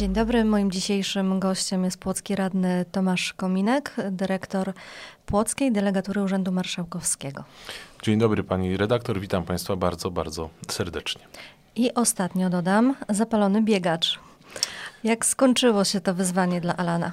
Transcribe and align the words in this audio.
Dzień 0.00 0.12
dobry. 0.12 0.44
Moim 0.44 0.70
dzisiejszym 0.70 1.40
gościem 1.40 1.84
jest 1.84 1.98
płocki 1.98 2.36
radny 2.36 2.84
Tomasz 2.92 3.32
Kominek, 3.32 3.94
dyrektor 4.10 4.72
Płockiej 5.26 5.72
Delegatury 5.72 6.22
Urzędu 6.22 6.52
Marszałkowskiego. 6.52 7.44
Dzień 8.02 8.18
dobry 8.18 8.44
pani 8.44 8.76
redaktor, 8.76 9.20
witam 9.20 9.44
państwa 9.44 9.76
bardzo, 9.76 10.10
bardzo 10.10 10.50
serdecznie. 10.68 11.22
I 11.76 11.94
ostatnio 11.94 12.50
dodam, 12.50 12.94
zapalony 13.08 13.62
biegacz. 13.62 14.18
Jak 15.04 15.26
skończyło 15.26 15.84
się 15.84 16.00
to 16.00 16.14
wyzwanie 16.14 16.60
dla 16.60 16.76
Alana? 16.76 17.12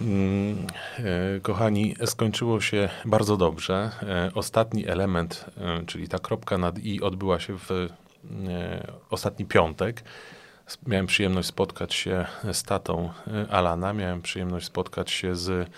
Mm, 0.00 0.66
e, 0.98 1.40
kochani, 1.40 1.94
skończyło 2.04 2.60
się 2.60 2.88
bardzo 3.04 3.36
dobrze. 3.36 3.90
E, 4.02 4.30
ostatni 4.34 4.88
element, 4.88 5.44
e, 5.56 5.86
czyli 5.86 6.08
ta 6.08 6.18
kropka 6.18 6.58
nad 6.58 6.78
i 6.78 7.02
odbyła 7.02 7.40
się 7.40 7.58
w 7.58 7.88
ostatni 9.10 9.44
piątek. 9.44 10.02
Miałem 10.86 11.06
przyjemność 11.06 11.48
spotkać 11.48 11.94
się 11.94 12.26
z 12.52 12.62
tatą 12.62 13.10
Alana, 13.50 13.92
miałem 13.92 14.22
przyjemność 14.22 14.66
spotkać 14.66 15.10
się 15.10 15.36
z 15.36 15.70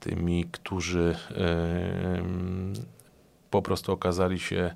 tymi, 0.00 0.44
którzy 0.44 1.16
po 3.50 3.62
prostu 3.62 3.92
okazali 3.92 4.40
się 4.40 4.74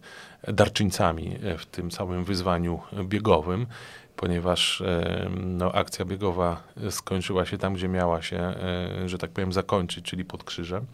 darczyńcami 0.48 1.38
w 1.58 1.66
tym 1.66 1.90
całym 1.90 2.24
wyzwaniu 2.24 2.80
biegowym 3.04 3.66
ponieważ 4.20 4.82
no, 5.40 5.72
akcja 5.72 6.04
biegowa 6.04 6.62
skończyła 6.90 7.46
się 7.46 7.58
tam, 7.58 7.74
gdzie 7.74 7.88
miała 7.88 8.22
się, 8.22 8.36
e, 8.36 9.08
że 9.08 9.18
tak 9.18 9.30
powiem, 9.30 9.52
zakończyć, 9.52 10.04
czyli 10.04 10.24
pod 10.24 10.44
krzyżem. 10.44 10.86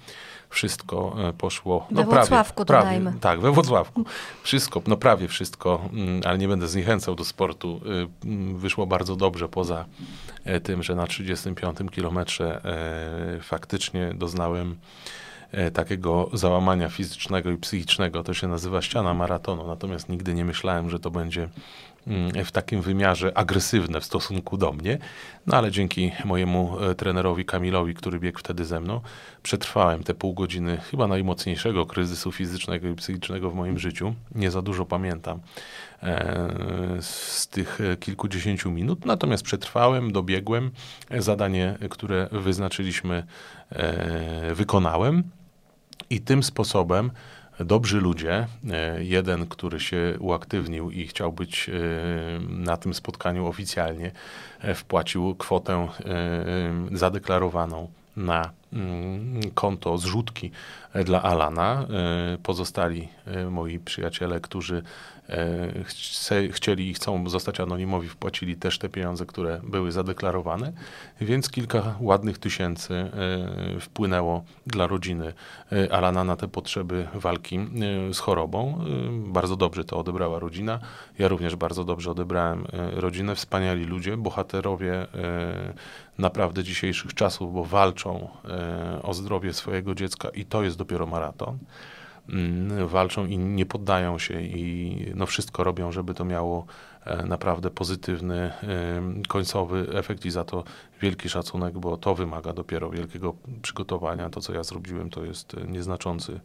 Wszystko 0.50 1.16
e, 1.28 1.32
poszło. 1.32 1.86
No, 1.90 2.04
we 2.04 2.10
Włocławku 2.10 2.64
prawie, 2.64 3.00
prawie, 3.00 3.18
Tak, 3.20 3.40
we 3.40 3.50
Włocławku. 3.52 4.04
Wszystko, 4.42 4.82
no 4.86 4.96
prawie 4.96 5.28
wszystko, 5.28 5.88
mm, 5.92 6.20
ale 6.24 6.38
nie 6.38 6.48
będę 6.48 6.68
zniechęcał 6.68 7.14
do 7.14 7.24
sportu. 7.24 7.80
Y, 8.24 8.26
mm, 8.26 8.58
wyszło 8.58 8.86
bardzo 8.86 9.16
dobrze 9.16 9.48
poza 9.48 9.84
e, 10.44 10.60
tym, 10.60 10.82
że 10.82 10.94
na 10.94 11.06
35 11.06 11.90
kilometrze 11.90 12.60
faktycznie 13.42 14.14
doznałem 14.14 14.76
takiego 15.72 16.30
załamania 16.32 16.88
fizycznego 16.88 17.50
i 17.50 17.56
psychicznego. 17.56 18.22
To 18.22 18.34
się 18.34 18.48
nazywa 18.48 18.82
ściana 18.82 19.14
maratonu, 19.14 19.66
natomiast 19.66 20.08
nigdy 20.08 20.34
nie 20.34 20.44
myślałem, 20.44 20.90
że 20.90 21.00
to 21.00 21.10
będzie 21.10 21.48
Mm, 22.06 22.44
w 22.44 22.52
takim 22.52 22.82
wymiarze 22.82 23.38
agresywne 23.38 24.00
w 24.00 24.04
stosunku 24.04 24.56
do 24.56 24.72
mnie, 24.72 24.98
no 25.46 25.56
ale 25.56 25.70
dzięki 25.70 26.12
mojemu 26.24 26.80
e, 26.80 26.94
trenerowi 26.94 27.44
Kamilowi, 27.44 27.94
który 27.94 28.20
biegł 28.20 28.38
wtedy 28.38 28.64
ze 28.64 28.80
mną, 28.80 29.00
przetrwałem 29.42 30.02
te 30.02 30.14
pół 30.14 30.34
godziny 30.34 30.76
chyba 30.76 31.06
najmocniejszego 31.06 31.86
kryzysu 31.86 32.32
fizycznego 32.32 32.88
i 32.88 32.94
psychicznego 32.94 33.50
w 33.50 33.54
moim 33.54 33.78
życiu. 33.78 34.14
Nie 34.34 34.50
za 34.50 34.62
dużo 34.62 34.84
pamiętam 34.84 35.40
e, 36.02 36.98
z 37.00 37.48
tych 37.48 37.78
kilkudziesięciu 38.00 38.70
minut, 38.70 39.06
natomiast 39.06 39.42
przetrwałem, 39.42 40.12
dobiegłem. 40.12 40.70
Zadanie, 41.18 41.78
które 41.90 42.28
wyznaczyliśmy, 42.32 43.26
e, 43.70 44.54
wykonałem 44.54 45.22
i 46.10 46.20
tym 46.20 46.42
sposobem 46.42 47.10
dobrzy 47.60 48.00
ludzie. 48.00 48.46
E, 48.70 49.04
jeden, 49.04 49.46
który 49.46 49.80
się 49.80 50.14
uaktywnił 50.18 50.90
i 50.90 51.06
chciał 51.06 51.32
być 51.32 51.68
e, 51.68 51.72
na 52.48 52.76
tym 52.76 52.94
spotkaniu 52.94 53.46
oficjalnie, 53.46 54.12
e, 54.60 54.74
wpłacił 54.74 55.34
kwotę 55.34 55.88
zadeklarowaną 56.92 57.88
na 58.16 58.50
mm, 58.72 59.40
konto 59.54 59.98
zrzutki 59.98 60.50
dla 61.04 61.22
Alana. 61.22 61.86
Pozostali 62.42 63.08
moi 63.50 63.78
przyjaciele, 63.78 64.40
którzy 64.40 64.82
chce, 65.84 66.48
chcieli 66.48 66.90
i 66.90 66.94
chcą 66.94 67.28
zostać 67.28 67.60
anonimowi, 67.60 68.08
wpłacili 68.08 68.56
też 68.56 68.78
te 68.78 68.88
pieniądze, 68.88 69.26
które 69.26 69.60
były 69.64 69.92
zadeklarowane, 69.92 70.72
więc 71.20 71.50
kilka 71.50 71.94
ładnych 72.00 72.38
tysięcy 72.38 72.94
e, 72.94 73.80
wpłynęło 73.80 74.44
dla 74.66 74.86
rodziny 74.86 75.32
e, 75.72 75.92
Alana 75.92 76.24
na 76.24 76.36
te 76.36 76.48
potrzeby 76.48 77.08
walki 77.14 77.56
e, 77.56 78.14
z 78.14 78.18
chorobą. 78.18 78.84
Bardzo 79.26 79.56
dobrze 79.56 79.84
to 79.84 79.98
odebrała 79.98 80.38
rodzina. 80.38 80.80
Ja 81.18 81.28
również 81.28 81.56
bardzo 81.56 81.84
dobrze 81.84 82.10
odebrałem 82.10 82.66
rodzinę. 82.92 83.34
Wspaniali 83.34 83.84
ludzie, 83.84 84.16
bohaterowie 84.16 85.06
naprawdę 86.18 86.64
dzisiejszych 86.64 87.14
czasów, 87.14 87.54
bo 87.54 87.64
walczą 87.64 88.28
o 89.02 89.14
zdrowie 89.14 89.52
swojego 89.52 89.94
dziecka 89.94 90.28
i 90.28 90.44
to 90.44 90.62
jest 90.62 90.78
dopiero 90.78 91.06
maraton. 91.06 91.58
Mm, 92.28 92.88
walczą 92.88 93.26
i 93.26 93.38
nie 93.38 93.66
poddają 93.66 94.18
się 94.18 94.40
i 94.40 95.12
no 95.14 95.26
wszystko 95.26 95.64
robią, 95.64 95.92
żeby 95.92 96.14
to 96.14 96.24
miało 96.24 96.66
e, 97.04 97.26
naprawdę 97.26 97.70
pozytywny, 97.70 98.52
końcowy 99.28 99.86
efekt 99.92 100.24
i 100.24 100.30
za 100.30 100.44
to 100.44 100.64
wielki 101.00 101.28
szacunek, 101.28 101.78
bo 101.78 101.96
to 101.96 102.14
wymaga 102.14 102.52
dopiero 102.52 102.90
wielkiego 102.90 103.34
przygotowania. 103.62 104.30
To, 104.30 104.40
co 104.40 104.52
ja 104.52 104.64
zrobiłem, 104.64 105.10
to 105.10 105.24
jest 105.24 105.54
e, 105.54 105.66
nieznaczący 105.66 106.40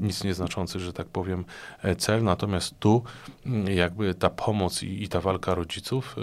nic 0.00 0.24
nieznaczący, 0.24 0.80
że 0.80 0.92
tak 0.92 1.06
powiem, 1.06 1.44
e, 1.82 1.96
cel. 1.96 2.24
Natomiast 2.24 2.74
tu 2.78 3.02
mm, 3.46 3.76
jakby 3.76 4.14
ta 4.14 4.30
pomoc 4.30 4.82
i, 4.82 5.02
i, 5.02 5.08
ta 5.08 5.20
walka 5.20 5.54
rodziców 5.54 6.16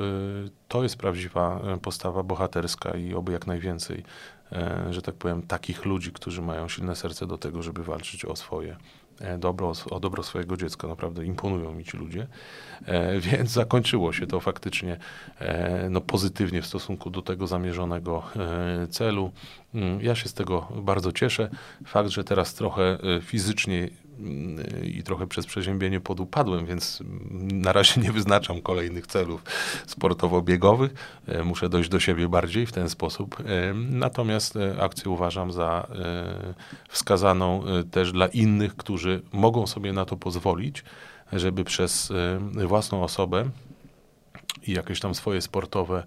to 0.67 0.83
jest 0.83 0.97
prawdziwa 0.97 1.61
postawa 1.81 2.23
bohaterska 2.23 2.97
i 2.97 3.13
oby 3.13 3.31
jak 3.31 3.47
najwięcej 3.47 4.03
że 4.90 5.02
tak 5.02 5.16
powiem, 5.16 5.41
takich 5.41 5.85
ludzi, 5.85 6.12
którzy 6.12 6.41
mają 6.41 6.68
silne 6.68 6.96
serce 6.96 7.28
do 7.28 7.38
tego, 7.38 7.63
żeby 7.63 7.84
walczyć 7.84 8.25
o 8.25 8.35
swoje 8.35 8.78
e, 9.19 9.38
dobro, 9.38 9.74
o 9.90 10.00
dobro 10.00 10.24
swojego 10.24 10.58
dziecka. 10.58 10.88
Naprawdę 10.88 11.25
imponują 11.25 11.74
mi 11.74 11.85
ci 11.85 11.97
ludzie. 11.97 12.28
E, 12.86 13.19
więc 13.30 13.50
zakończyło 13.50 14.13
się 14.13 14.28
to 14.28 14.40
faktycznie 14.40 14.97
no, 15.90 16.02
pozytywnie 16.02 16.62
w 16.62 16.66
stosunku 16.66 17.09
do 17.09 17.22
tego 17.22 17.47
zamierzonego 17.47 18.24
celu. 18.90 19.31
Mm, 19.74 20.02
ja 20.02 20.16
się 20.16 20.30
z 20.30 20.34
tego 20.34 20.68
bardzo 20.75 21.12
cieszę. 21.12 21.50
Fakt, 21.86 22.09
że 22.09 22.24
teraz 22.24 22.53
trochę 22.53 22.97
fizycznie 23.22 23.90
i 24.83 25.03
trochę 25.03 25.28
przez 25.28 25.45
przeziębienie 25.45 26.00
podupadłem, 26.00 26.66
więc 26.66 27.03
na 27.51 27.73
razie 27.73 28.01
nie 28.01 28.11
wyznaczam 28.11 28.61
kolejnych 28.61 29.07
celów 29.07 29.44
sportowo-biegowych. 29.88 30.89
E, 31.28 31.44
muszę 31.44 31.69
dojść 31.69 31.89
do 31.89 32.00
siebie 32.00 32.29
bardziej 32.29 32.66
w 32.66 32.72
ten 32.72 32.89
sposób. 32.89 33.39
E, 33.39 33.73
natomiast 33.73 34.56
e, 34.56 34.81
akcję 34.81 35.11
uważam 35.11 35.51
za 35.51 35.88
wskazaną 36.89 37.63
też 37.91 38.11
dla 38.11 38.27
innych, 38.27 38.75
którzy 38.75 39.22
mogą 39.31 39.67
sobie 39.67 39.94
na 39.94 40.06
to 40.06 40.17
pozwolić, 40.17 40.83
żeby 41.33 41.63
przez 41.63 42.13
własną 42.67 43.03
osobę 43.03 43.50
i 44.67 44.72
jakieś 44.72 45.00
tam 45.00 45.16
swoje 45.16 45.41
sportowe 45.41 46.03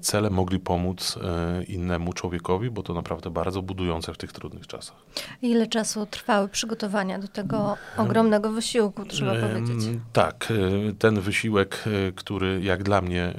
cele 0.00 0.30
mogli 0.30 0.58
pomóc 0.58 1.18
e, 1.22 1.64
innemu 1.64 2.12
człowiekowi, 2.12 2.70
bo 2.70 2.82
to 2.82 2.94
naprawdę 2.94 3.30
bardzo 3.30 3.62
budujące 3.62 4.14
w 4.14 4.18
tych 4.18 4.32
trudnych 4.32 4.66
czasach. 4.66 4.96
Ile 5.42 5.66
czasu 5.66 6.06
trwały 6.06 6.48
przygotowania 6.48 7.18
do 7.18 7.28
tego 7.28 7.76
ogromnego 7.96 8.50
wysiłku, 8.50 9.04
trzeba 9.04 9.34
powiedzieć? 9.34 9.98
Tak, 10.12 10.48
e, 10.90 10.92
ten 10.92 11.20
wysiłek, 11.20 11.84
który 12.16 12.60
jak 12.62 12.82
dla 12.82 13.00
mnie 13.00 13.34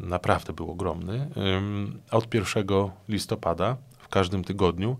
naprawdę 0.00 0.52
był 0.52 0.70
ogromny, 0.70 1.28
od 2.10 2.34
1 2.34 2.66
listopada 3.08 3.76
w 3.98 4.08
każdym 4.08 4.44
tygodniu 4.44 4.96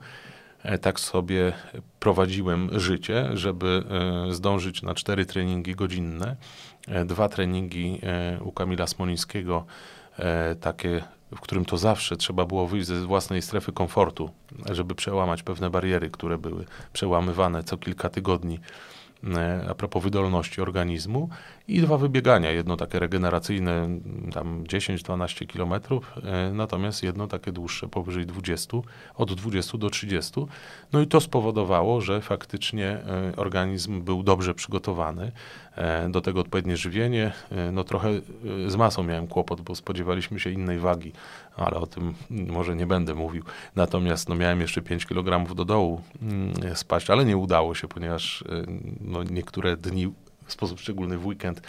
tak 0.80 1.00
sobie 1.00 1.52
prowadziłem 2.00 2.80
życie, 2.80 3.28
żeby 3.34 3.84
zdążyć 4.30 4.82
na 4.82 4.94
cztery 4.94 5.26
treningi 5.26 5.74
godzinne 5.74 6.36
E, 6.88 7.04
dwa 7.04 7.28
treningi 7.28 7.98
e, 8.02 8.38
u 8.40 8.52
Kamila 8.52 8.86
Smolińskiego, 8.86 9.64
e, 9.64 10.01
takie, 10.60 11.02
w 11.36 11.40
którym 11.40 11.64
to 11.64 11.76
zawsze 11.76 12.16
trzeba 12.16 12.44
było 12.44 12.66
wyjść 12.66 12.86
ze 12.86 13.00
własnej 13.00 13.42
strefy 13.42 13.72
komfortu, 13.72 14.30
żeby 14.70 14.94
przełamać 14.94 15.42
pewne 15.42 15.70
bariery, 15.70 16.10
które 16.10 16.38
były 16.38 16.64
przełamywane 16.92 17.64
co 17.64 17.76
kilka 17.76 18.08
tygodni 18.08 18.60
a 19.70 19.74
propos 19.74 20.02
wydolności 20.02 20.60
organizmu 20.60 21.28
i 21.68 21.80
dwa 21.80 21.98
wybiegania, 21.98 22.50
jedno 22.50 22.76
takie 22.76 22.98
regeneracyjne, 22.98 23.88
tam 24.32 24.64
10-12 24.64 25.46
kilometrów, 25.46 26.12
natomiast 26.52 27.02
jedno 27.02 27.26
takie 27.26 27.52
dłuższe, 27.52 27.88
powyżej 27.88 28.26
20, 28.26 28.76
od 29.14 29.34
20 29.34 29.78
do 29.78 29.90
30. 29.90 30.32
No 30.92 31.00
i 31.00 31.06
to 31.06 31.20
spowodowało, 31.20 32.00
że 32.00 32.20
faktycznie 32.20 32.98
organizm 33.36 34.02
był 34.02 34.22
dobrze 34.22 34.54
przygotowany. 34.54 35.32
E, 35.76 36.08
do 36.08 36.20
tego 36.20 36.40
odpowiednie 36.40 36.76
żywienie. 36.76 37.32
E, 37.50 37.72
no 37.72 37.84
trochę 37.84 38.08
e, 38.08 38.20
z 38.70 38.76
masą 38.76 39.02
miałem 39.02 39.26
kłopot, 39.26 39.60
bo 39.60 39.74
spodziewaliśmy 39.74 40.40
się 40.40 40.50
innej 40.50 40.78
wagi, 40.78 41.12
ale 41.56 41.76
o 41.76 41.86
tym 41.86 42.14
może 42.28 42.76
nie 42.76 42.86
będę 42.86 43.14
mówił. 43.14 43.44
Natomiast 43.76 44.28
no 44.28 44.34
miałem 44.34 44.60
jeszcze 44.60 44.82
5 44.82 45.06
kg 45.06 45.54
do 45.54 45.64
dołu 45.64 46.00
mm, 46.22 46.76
spaść, 46.76 47.10
ale 47.10 47.24
nie 47.24 47.36
udało 47.36 47.74
się, 47.74 47.88
ponieważ 47.88 48.44
no, 49.12 49.22
niektóre 49.22 49.76
dni 49.76 50.12
w 50.46 50.52
sposób 50.52 50.80
szczególny 50.80 51.18
w 51.18 51.26
weekend, 51.26 51.62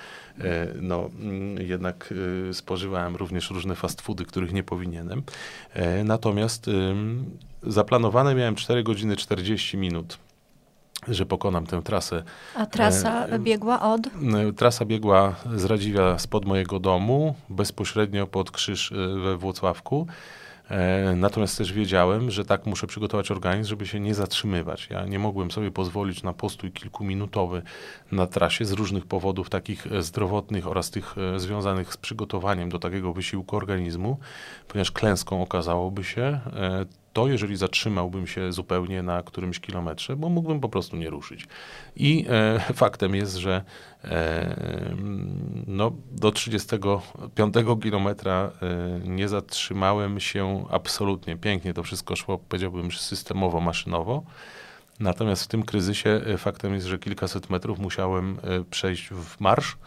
no 0.82 1.10
mm, 1.20 1.68
jednak 1.68 2.14
spożywałem 2.54 3.16
również 3.16 3.50
różne 3.50 3.76
fast 3.76 4.02
foody, 4.02 4.26
których 4.26 4.54
nie 4.54 4.64
powinienem. 4.64 5.24
Natomiast 6.04 6.70
zaplanowane 7.64 8.36
miałem 8.36 8.56
4 8.56 8.84
godziny 8.84 9.16
40 9.16 9.78
minut 9.78 10.18
że 11.08 11.26
pokonam 11.26 11.66
tę 11.66 11.82
trasę. 11.82 12.24
A 12.56 12.66
trasa 12.66 13.26
e, 13.26 13.40
biegła 13.40 13.82
od? 13.82 14.02
Trasa 14.58 14.86
biegła 14.86 15.36
z 15.56 15.66
Radziwia 15.66 16.20
spod 16.20 16.46
mojego 16.46 16.80
domu, 16.80 17.36
bezpośrednio 17.50 18.28
pod 18.28 18.52
krzyż 18.52 18.94
we 19.24 19.38
Włocławku. 19.38 20.08
E, 20.70 21.14
natomiast 21.16 21.58
też 21.58 21.74
wiedziałem, 21.74 22.32
że 22.32 22.46
tak 22.46 22.66
muszę 22.66 22.88
przygotować 22.88 23.32
organizm, 23.32 23.70
żeby 23.70 23.88
się 23.88 24.00
nie 24.00 24.16
zatrzymywać. 24.16 24.88
Ja 24.90 25.06
nie 25.06 25.20
mogłem 25.20 25.52
sobie 25.52 25.72
pozwolić 25.72 26.24
na 26.24 26.34
postój 26.34 26.72
kilkuminutowy 26.72 27.62
na 28.12 28.28
trasie 28.28 28.66
z 28.66 28.72
różnych 28.72 29.06
powodów, 29.06 29.50
takich 29.50 29.88
e, 29.88 30.04
zdrowotnych 30.04 30.68
oraz 30.68 30.90
tych 30.90 31.16
e, 31.18 31.40
związanych 31.40 31.94
z 31.94 31.98
przygotowaniem 31.98 32.70
do 32.70 32.80
takiego 32.80 33.14
wysiłku 33.14 33.58
organizmu, 33.58 34.18
ponieważ 34.68 34.92
klęską 34.92 35.42
okazałoby 35.42 36.04
się 36.04 36.40
to, 37.14 37.28
jeżeli 37.28 37.56
zatrzymałbym 37.56 38.28
się 38.28 38.52
zupełnie 38.52 39.04
na 39.04 39.24
którymś 39.24 39.60
kilometrze, 39.60 40.16
bo 40.16 40.30
mógłbym 40.30 40.60
po 40.60 40.70
prostu 40.70 40.98
nie 40.98 41.10
ruszyć. 41.10 41.48
I 41.96 42.26
e, 42.30 42.60
faktem 42.74 43.16
jest, 43.16 43.36
że 43.36 43.64
e, 44.04 44.96
no, 45.68 45.92
do 46.12 46.32
35 46.32 47.56
kilometra 47.82 48.52
e, 48.62 49.08
nie 49.08 49.28
zatrzymałem 49.28 50.20
się 50.20 50.66
absolutnie. 50.70 51.38
Pięknie 51.38 51.74
to 51.74 51.84
wszystko 51.84 52.16
szło, 52.16 52.38
powiedziałbym, 52.38 52.92
systemowo, 52.92 53.60
maszynowo. 53.60 54.24
Natomiast 55.00 55.44
w 55.44 55.48
tym 55.48 55.64
kryzysie 55.64 56.10
e, 56.10 56.38
faktem 56.38 56.74
jest, 56.74 56.88
że 56.88 57.00
kilkaset 57.00 57.50
metrów 57.50 57.80
musiałem 57.80 58.40
e, 58.44 58.64
przejść 58.64 59.10
w 59.10 59.40
marsz 59.40 59.78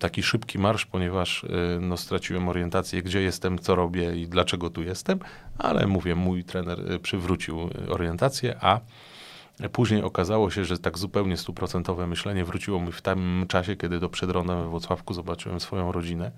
taki 0.00 0.22
szybki 0.22 0.58
marsz, 0.58 0.86
ponieważ 0.86 1.44
e, 1.44 1.48
no, 1.80 1.96
straciłem 1.96 2.48
orientację, 2.48 3.02
gdzie 3.02 3.22
jestem, 3.22 3.58
co 3.58 3.74
robię 3.74 4.16
i 4.16 4.28
dlaczego 4.28 4.70
tu 4.70 4.82
jestem, 4.82 5.18
ale 5.58 5.86
mówię, 5.86 6.14
mój 6.14 6.44
trener 6.44 6.92
e, 6.92 6.98
przywrócił 6.98 7.70
orientację, 7.88 8.56
a 8.60 8.80
później 9.72 10.02
okazało 10.02 10.50
się, 10.50 10.64
że 10.64 10.78
tak 10.78 10.98
zupełnie 10.98 11.36
stuprocentowe 11.36 12.06
myślenie 12.06 12.44
wróciło 12.44 12.80
mi 12.80 12.92
w 12.92 13.02
tym 13.02 13.44
czasie, 13.48 13.76
kiedy 13.76 14.00
do 14.00 14.08
Przedrona 14.08 14.56
we 14.56 14.68
Włocławku 14.68 15.14
zobaczyłem 15.14 15.60
swoją 15.60 15.92
rodzinę 15.92 16.30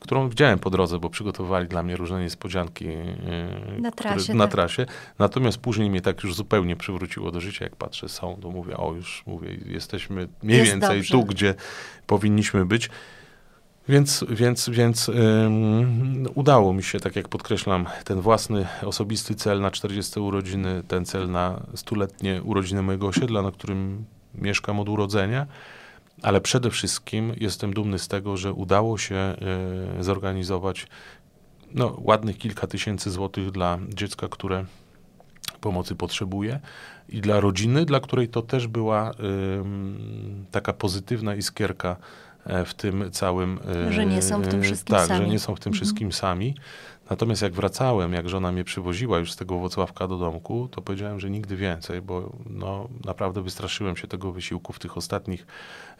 którą 0.00 0.28
widziałem 0.28 0.58
po 0.58 0.70
drodze, 0.70 0.98
bo 0.98 1.10
przygotowali 1.10 1.68
dla 1.68 1.82
mnie 1.82 1.96
różne 1.96 2.22
niespodzianki 2.22 2.88
e, 2.88 3.80
na 3.80 3.90
trasie. 3.90 4.22
Które, 4.22 4.38
na 4.38 4.44
tak. 4.44 4.52
trasie. 4.52 4.86
Natomiast 5.18 5.58
później 5.58 5.90
mnie 5.90 6.00
tak 6.00 6.22
już 6.22 6.34
zupełnie 6.34 6.76
przywróciło 6.76 7.30
do 7.30 7.40
życia, 7.40 7.64
jak 7.64 7.76
patrzę, 7.76 8.08
są, 8.08 8.38
to 8.42 8.50
mówię, 8.50 8.76
o 8.76 8.92
już 8.92 9.22
mówię, 9.26 9.58
jesteśmy 9.66 10.28
mniej 10.42 10.58
Jest 10.58 10.70
więcej 10.70 10.96
dobrze. 10.96 11.12
tu, 11.12 11.24
gdzie 11.24 11.54
powinniśmy 12.06 12.66
być. 12.66 12.90
Więc, 13.88 14.24
więc, 14.28 14.68
więc 14.68 15.08
um, 15.08 16.26
udało 16.34 16.72
mi 16.72 16.82
się, 16.82 17.00
tak 17.00 17.16
jak 17.16 17.28
podkreślam, 17.28 17.86
ten 18.04 18.20
własny 18.20 18.66
osobisty 18.82 19.34
cel 19.34 19.60
na 19.60 19.70
40 19.70 20.20
urodziny, 20.20 20.82
ten 20.88 21.04
cel 21.04 21.30
na 21.30 21.60
stuletnie 21.74 22.42
urodziny 22.42 22.82
mojego 22.82 23.06
osiedla, 23.06 23.42
na 23.42 23.50
którym 23.50 24.04
mieszkam 24.34 24.80
od 24.80 24.88
urodzenia, 24.88 25.46
ale 26.24 26.40
przede 26.40 26.70
wszystkim 26.70 27.32
jestem 27.40 27.74
dumny 27.74 27.98
z 27.98 28.08
tego, 28.08 28.36
że 28.36 28.52
udało 28.52 28.98
się 28.98 29.14
e, 29.14 29.36
zorganizować 30.00 30.86
no, 31.74 31.96
ładnych 31.98 32.38
kilka 32.38 32.66
tysięcy 32.66 33.10
złotych 33.10 33.50
dla 33.50 33.78
dziecka, 33.88 34.28
które 34.28 34.64
pomocy 35.60 35.94
potrzebuje 35.94 36.60
i 37.08 37.20
dla 37.20 37.40
rodziny, 37.40 37.84
dla 37.84 38.00
której 38.00 38.28
to 38.28 38.42
też 38.42 38.66
była 38.66 39.10
taka 40.50 40.72
pozytywna 40.72 41.34
iskierka 41.34 41.96
w 42.66 42.74
tym 42.74 43.10
całym. 43.10 43.60
E, 43.88 43.92
że 43.92 44.06
nie 44.06 44.22
są 44.22 44.42
w 44.42 44.48
tym 44.48 44.62
wszystkim 44.62 44.96
tak, 44.96 45.06
sami. 45.06 45.24
że 45.24 45.30
nie 45.30 45.38
są 45.38 45.54
w 45.54 45.60
tym 45.60 45.70
mhm. 45.70 45.74
wszystkim 45.74 46.12
sami. 46.12 46.54
Natomiast 47.10 47.42
jak 47.42 47.52
wracałem, 47.52 48.12
jak 48.12 48.28
żona 48.28 48.52
mnie 48.52 48.64
przywoziła 48.64 49.18
już 49.18 49.32
z 49.32 49.36
tego 49.36 49.58
Włocławka 49.58 50.08
do 50.08 50.18
domku, 50.18 50.68
to 50.70 50.82
powiedziałem, 50.82 51.20
że 51.20 51.30
nigdy 51.30 51.56
więcej, 51.56 52.02
bo 52.02 52.32
no, 52.46 52.88
naprawdę 53.04 53.42
wystraszyłem 53.42 53.96
się 53.96 54.08
tego 54.08 54.32
wysiłku 54.32 54.72
w 54.72 54.78
tych 54.78 54.96
ostatnich 54.96 55.46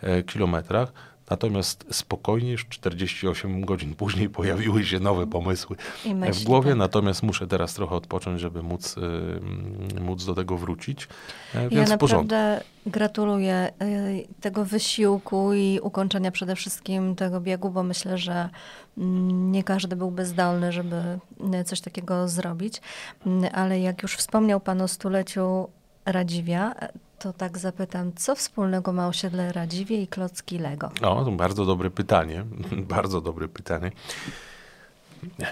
e, 0.00 0.22
kilometrach. 0.22 0.92
Natomiast 1.30 1.84
spokojnie, 1.90 2.52
już 2.52 2.66
48 2.68 3.64
godzin 3.64 3.94
później 3.94 4.28
pojawiły 4.38 4.84
się 4.84 5.00
nowe 5.00 5.26
pomysły 5.26 5.76
w 6.32 6.44
głowie, 6.44 6.70
tak. 6.70 6.78
natomiast 6.78 7.22
muszę 7.22 7.46
teraz 7.46 7.74
trochę 7.74 7.94
odpocząć, 7.94 8.40
żeby 8.40 8.62
móc, 8.62 8.96
y, 9.96 10.00
móc 10.00 10.24
do 10.24 10.34
tego 10.34 10.58
wrócić. 10.58 11.08
E, 11.54 11.68
więc 11.68 11.88
ja 11.88 11.94
naprawdę 11.94 12.60
gratuluję 12.86 13.72
y, 13.82 14.26
tego 14.40 14.64
wysiłku 14.64 15.54
i 15.54 15.80
ukończenia 15.82 16.30
przede 16.30 16.56
wszystkim 16.56 17.14
tego 17.14 17.40
biegu, 17.40 17.70
bo 17.70 17.82
myślę, 17.82 18.18
że 18.18 18.48
mm, 18.98 19.52
nie 19.52 19.64
każdy 19.64 19.96
byłby 19.96 20.26
zdolny, 20.26 20.72
żeby 20.72 20.96
y, 21.60 21.64
coś 21.64 21.80
takiego 21.80 22.28
zrobić. 22.28 22.80
Mm, 23.26 23.50
ale 23.54 23.80
jak 23.80 24.02
już 24.02 24.16
wspomniał 24.16 24.60
Pan 24.60 24.80
o 24.80 24.88
stuleciu 24.88 25.68
Radziwia, 26.06 26.74
to 27.18 27.32
tak 27.32 27.58
zapytam, 27.58 28.12
co 28.16 28.34
wspólnego 28.34 28.92
ma 28.92 29.08
osiedle 29.08 29.52
Radziwie 29.52 30.02
i 30.02 30.06
klocki 30.06 30.58
Lego? 30.58 30.90
O, 31.02 31.24
to 31.24 31.30
bardzo 31.30 31.64
dobre 31.64 31.90
pytanie, 31.90 32.44
bardzo 32.94 33.20
dobre 33.20 33.48
pytanie. 33.48 33.90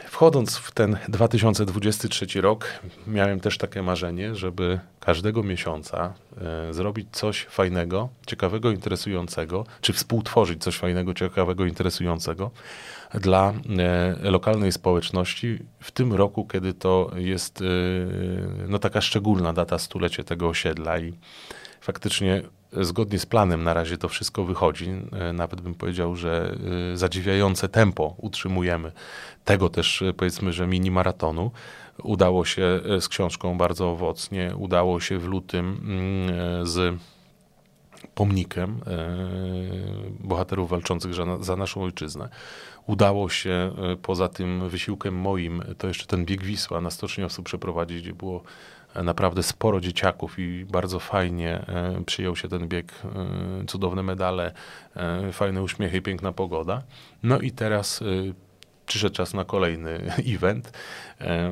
Wchodząc 0.07 0.57
w 0.57 0.71
ten 0.71 0.97
2023 1.09 2.41
rok, 2.41 2.67
miałem 3.07 3.41
też 3.41 3.59
takie 3.59 3.83
marzenie, 3.83 4.35
żeby 4.35 4.81
każdego 5.01 5.43
miesiąca 5.43 6.15
e, 6.69 6.75
zrobić 6.75 7.09
coś 7.13 7.45
fajnego, 7.45 8.09
ciekawego, 8.27 8.71
interesującego, 8.71 9.67
czy 9.81 9.93
współtworzyć 9.93 10.63
coś 10.63 10.77
fajnego, 10.77 11.15
ciekawego, 11.15 11.67
interesującego 11.67 12.51
dla 13.15 13.53
e, 14.23 14.31
lokalnej 14.31 14.73
społeczności 14.73 15.59
w 15.81 15.91
tym 15.91 16.13
roku, 16.13 16.47
kiedy 16.47 16.75
to 16.75 17.11
jest 17.15 17.61
e, 17.61 17.65
no, 18.69 18.79
taka 18.79 19.01
szczególna 19.01 19.53
data 19.53 19.79
stulecie 19.79 20.25
tego 20.25 20.49
osiedla 20.49 20.99
i 20.99 21.13
faktycznie 21.81 22.43
zgodnie 22.73 23.19
z 23.19 23.27
planem 23.27 23.65
na 23.65 23.75
razie 23.75 23.99
to 23.99 24.09
wszystko 24.09 24.45
wychodzi. 24.45 24.91
E, 25.13 25.33
nawet 25.33 25.61
bym 25.61 25.75
powiedział, 25.75 26.17
że 26.17 26.57
e, 26.93 26.97
zadziwiające 26.97 27.69
tempo 27.69 28.15
utrzymujemy. 28.19 28.93
Tego 29.45 29.69
też 29.69 30.03
e, 30.03 30.13
powiedzmy, 30.13 30.53
że 30.53 30.67
mini 30.67 30.91
maratonu. 30.91 31.51
Udało 32.03 32.45
się 32.45 32.81
z 33.01 33.09
książką 33.09 33.59
bardzo 33.59 33.91
owocnie. 33.91 34.53
Udało 34.57 35.01
się 35.01 35.19
w 35.19 35.25
lutym 35.25 35.81
mm, 35.85 36.67
z 36.67 36.99
pomnikiem 38.15 38.81
bohaterów 40.21 40.71
walczących 40.71 41.13
za 41.41 41.57
naszą 41.57 41.83
ojczyznę. 41.83 42.29
Udało 42.87 43.29
się 43.29 43.73
poza 44.03 44.29
tym 44.29 44.69
wysiłkiem 44.69 45.15
moim, 45.15 45.63
to 45.79 45.89
jeszcze 45.89 46.07
ten 46.07 46.25
bieg 46.25 46.43
Wisła 46.43 46.81
na 46.81 46.91
Stoczniowcu 46.91 47.43
przeprowadzić, 47.43 48.03
gdzie 48.03 48.13
było 48.13 48.43
naprawdę 48.95 49.43
sporo 49.43 49.81
dzieciaków 49.81 50.39
i 50.39 50.65
bardzo 50.65 51.01
fajnie 51.01 51.67
e, 51.69 52.03
przyjął 52.07 52.37
się 52.37 52.49
ten 52.49 52.69
bieg, 52.69 52.93
e, 53.05 53.67
cudowne 53.67 54.03
medale, 54.03 54.53
e, 54.97 55.33
fajne 55.33 55.63
uśmiechy 55.63 56.03
piękna 56.03 56.33
pogoda. 56.33 56.83
No 57.23 57.41
i 57.41 57.51
teraz 57.51 58.05
przyszedł 58.87 59.17
czas 59.17 59.35
na 59.35 59.45
kolejny 59.45 60.13
event. 60.35 60.73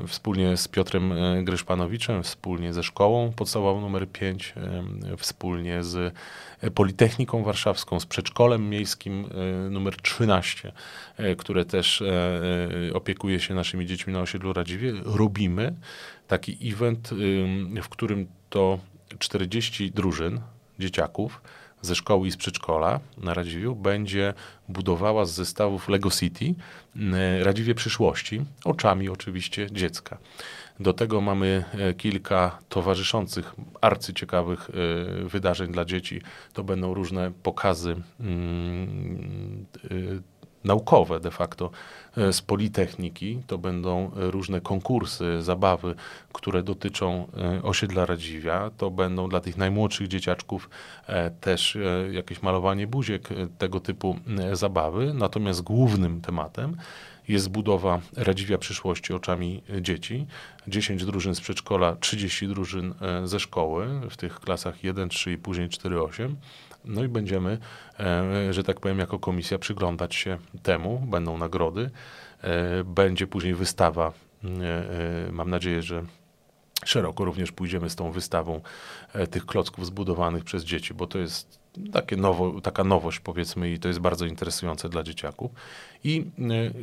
Wspólnie 0.07 0.57
z 0.57 0.69
Piotrem 0.69 1.13
Gryszpanowiczem, 1.45 2.23
wspólnie 2.23 2.73
ze 2.73 2.83
szkołą 2.83 3.33
podstawową 3.33 3.81
numer 3.81 4.09
5, 4.09 4.55
wspólnie 5.19 5.85
z 5.85 6.15
Politechniką 6.75 7.43
Warszawską, 7.43 8.01
z 8.01 8.07
przedszkolem 8.07 8.69
miejskim 8.69 9.29
numer 9.71 9.97
13, 9.97 10.73
które 11.39 11.65
też 11.65 12.03
opiekuje 12.95 13.41
się 13.41 13.55
naszymi 13.55 13.87
dziećmi 13.87 14.13
na 14.13 14.21
osiedlu 14.21 14.53
Radziwie, 14.53 14.93
robimy 15.05 15.75
taki 16.29 16.73
event, 16.73 17.11
w 17.83 17.89
którym 17.89 18.27
to 18.51 18.79
40 19.19 19.91
drużyn 19.91 20.41
dzieciaków 20.79 21.41
ze 21.83 21.95
szkoły 21.95 22.29
i 22.29 22.31
z 22.31 22.37
przedszkola 22.37 23.01
na 23.19 23.35
Radziwiu 23.35 23.77
będzie 23.77 24.35
budowała 24.69 25.25
z 25.25 25.33
zestawów 25.33 25.89
Lego 25.89 26.11
City 26.11 26.55
Radziwie 27.43 27.75
przyszłości, 27.75 28.45
oczami 28.65 29.09
oczywiście 29.09 29.67
dziecka. 29.73 30.19
Do 30.81 30.93
tego 30.93 31.21
mamy 31.21 31.65
e, 31.73 31.95
kilka 31.95 32.59
towarzyszących 32.69 33.55
arcyciekawych 33.81 34.71
e, 34.71 35.25
wydarzeń 35.25 35.73
dla 35.73 35.85
dzieci. 35.85 36.23
To 36.53 36.65
będą 36.65 36.95
różne 36.95 37.33
pokazy 37.43 37.97
mm, 38.21 39.67
e, 39.85 39.89
naukowe 40.65 41.21
de 41.21 41.31
facto 41.31 41.71
e, 42.17 42.33
z 42.33 42.43
Politechniki. 42.43 43.43
To 43.47 43.59
będą 43.59 44.11
różne 44.15 44.61
konkursy, 44.61 45.43
zabawy, 45.43 45.95
które 46.33 46.63
dotyczą 46.63 47.27
e, 47.37 47.63
osiedla 47.63 48.07
Radziwia. 48.07 48.71
To 48.77 48.91
będą 48.91 49.29
dla 49.29 49.41
tych 49.41 49.57
najmłodszych 49.57 50.09
dzieciaczków 50.09 50.71
e, 51.07 51.31
też 51.31 51.79
jakieś 52.11 52.43
malowanie 52.43 52.87
buziek, 52.87 53.29
tego 53.59 53.81
typu 53.81 54.17
zabawy. 54.53 55.15
Natomiast 55.15 55.63
głównym 55.63 56.21
tematem 56.21 56.77
jest 57.29 57.49
budowa 57.49 58.01
Radziwia 58.17 58.59
przyszłości 58.59 59.13
oczami 59.13 59.63
dzieci. 59.81 60.27
10 60.69 61.05
drużyn 61.05 61.35
z 61.35 61.41
przedszkola, 61.41 61.97
30 62.01 62.49
drużyn 62.49 62.95
ze 63.25 63.41
szkoły 63.41 63.87
w 64.11 64.17
tych 64.17 64.41
klasach 64.41 64.85
1, 64.85 65.09
3 65.09 65.33
i 65.33 65.39
później 65.39 65.69
4, 65.69 66.03
8 66.03 66.37
no 66.85 67.05
i 67.05 67.09
będziemy, 67.09 67.59
e, 68.01 68.53
że 68.53 68.65
tak 68.65 68.81
powiem, 68.81 68.99
jako 68.99 69.19
komisja 69.19 69.59
przyglądać 69.59 70.15
się 70.15 70.39
temu. 70.63 70.99
Będą 70.99 71.39
nagrody, 71.39 71.91
e, 72.43 72.85
będzie 72.85 73.27
później 73.27 73.55
wystawa. 73.55 74.13
E, 74.45 75.33
mam 75.33 75.51
nadzieję, 75.51 75.83
że 75.83 76.03
szeroko 76.85 77.25
również 77.25 77.53
pójdziemy 77.53 77.91
z 77.91 77.97
tą 77.97 78.13
wystawą 78.13 78.61
tych 79.31 79.47
klocków 79.47 79.87
zbudowanych 79.87 80.45
przez 80.45 80.65
dzieci, 80.65 80.95
bo 80.95 81.07
to 81.07 81.19
jest 81.19 81.61
takie 81.93 82.17
nowo, 82.17 82.61
taka 82.61 82.85
nowość 82.85 83.21
powiedzmy 83.21 83.71
i 83.71 83.79
to 83.79 83.89
jest 83.89 84.01
bardzo 84.01 84.27
interesujące 84.27 84.89
dla 84.89 85.03
dzieciaków. 85.03 85.51
I 86.05 86.25